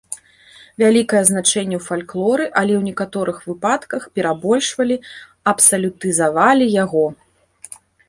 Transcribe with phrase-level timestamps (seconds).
[0.83, 4.95] Вялікае значэнне ў фальклоры, але ў некаторых выпадках перабольшвалі,
[5.55, 7.05] абсалютызавалі яго.